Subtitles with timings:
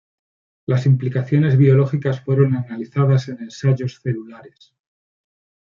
[0.65, 4.73] Las implicaciones biológicas fueron analizadas en ensayos celulares.